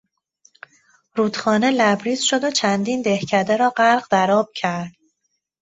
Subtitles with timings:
[1.15, 4.95] رودخانه لبریز شد و چندین دهکده را غرق در آب کرد.